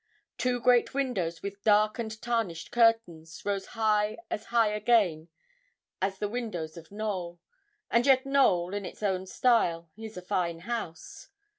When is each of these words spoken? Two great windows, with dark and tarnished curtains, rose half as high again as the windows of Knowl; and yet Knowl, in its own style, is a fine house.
Two 0.39 0.59
great 0.59 0.95
windows, 0.95 1.43
with 1.43 1.63
dark 1.63 1.99
and 1.99 2.19
tarnished 2.23 2.71
curtains, 2.71 3.45
rose 3.45 3.67
half 3.77 4.15
as 4.31 4.45
high 4.45 4.73
again 4.73 5.27
as 6.01 6.17
the 6.17 6.27
windows 6.27 6.75
of 6.75 6.91
Knowl; 6.91 7.39
and 7.91 8.03
yet 8.07 8.25
Knowl, 8.25 8.73
in 8.73 8.83
its 8.83 9.03
own 9.03 9.27
style, 9.27 9.91
is 9.95 10.17
a 10.17 10.23
fine 10.23 10.61
house. 10.61 11.29